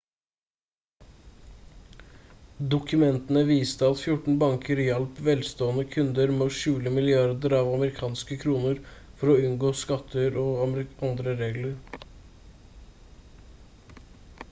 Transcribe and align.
dokumentene 2.75 3.41
viste 3.49 3.89
at 3.91 3.99
14 4.13 4.37
banker 4.43 4.81
hjalp 4.85 5.19
velstående 5.27 5.83
kunder 5.95 6.33
med 6.39 6.45
å 6.45 6.55
skjule 6.59 6.93
milliarder 6.95 7.55
av 7.59 7.69
amerikanske 7.75 8.37
kroner 8.45 8.81
for 9.19 9.33
å 9.33 9.37
unngå 9.51 9.71
skatter 9.83 10.39
og 10.45 11.03
andre 11.11 11.37
regler 11.43 11.77